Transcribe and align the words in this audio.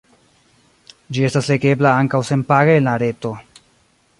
Ĝi 1.17 1.27
estas 1.27 1.49
legebla 1.51 1.91
ankaŭ 2.05 2.23
senpage 2.31 2.79
en 2.79 2.91
la 2.91 2.95
reto. 3.05 3.35